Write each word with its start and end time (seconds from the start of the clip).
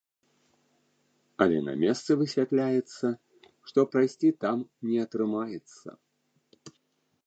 Але 1.45 1.59
на 1.67 1.75
месцы 1.83 2.11
высвятляецца, 2.23 3.05
што 3.71 3.79
прайсці 3.93 4.29
там 4.47 4.57
не 4.93 4.97
атрымаецца. 5.09 5.89